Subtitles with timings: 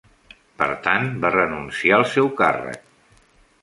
[0.61, 2.95] Per tant, va renunciar al seu càrrec.